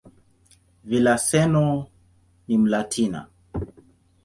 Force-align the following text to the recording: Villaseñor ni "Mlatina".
Villaseñor 0.89 1.75
ni 2.47 2.57
"Mlatina". 2.63 3.21